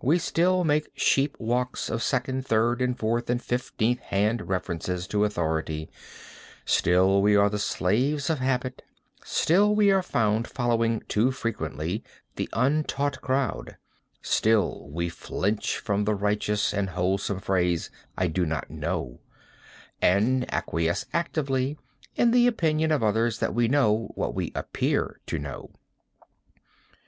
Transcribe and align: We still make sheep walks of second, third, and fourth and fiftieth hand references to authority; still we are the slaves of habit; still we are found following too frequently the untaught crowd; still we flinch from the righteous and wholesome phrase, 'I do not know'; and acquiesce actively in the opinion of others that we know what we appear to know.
We 0.00 0.20
still 0.20 0.62
make 0.62 0.92
sheep 0.94 1.34
walks 1.40 1.90
of 1.90 2.04
second, 2.04 2.46
third, 2.46 2.80
and 2.80 2.96
fourth 2.96 3.28
and 3.28 3.42
fiftieth 3.42 3.98
hand 3.98 4.48
references 4.48 5.08
to 5.08 5.24
authority; 5.24 5.90
still 6.64 7.20
we 7.20 7.34
are 7.34 7.50
the 7.50 7.58
slaves 7.58 8.30
of 8.30 8.38
habit; 8.38 8.82
still 9.24 9.74
we 9.74 9.90
are 9.90 10.00
found 10.00 10.46
following 10.46 11.00
too 11.08 11.32
frequently 11.32 12.04
the 12.36 12.48
untaught 12.52 13.20
crowd; 13.22 13.76
still 14.22 14.88
we 14.88 15.08
flinch 15.08 15.78
from 15.78 16.04
the 16.04 16.14
righteous 16.14 16.72
and 16.72 16.90
wholesome 16.90 17.40
phrase, 17.40 17.90
'I 18.16 18.26
do 18.28 18.46
not 18.46 18.70
know'; 18.70 19.18
and 20.00 20.46
acquiesce 20.54 21.06
actively 21.12 21.76
in 22.14 22.30
the 22.30 22.46
opinion 22.46 22.92
of 22.92 23.02
others 23.02 23.40
that 23.40 23.52
we 23.52 23.66
know 23.66 24.12
what 24.14 24.32
we 24.32 24.52
appear 24.54 25.18
to 25.26 25.40
know. 25.40 25.72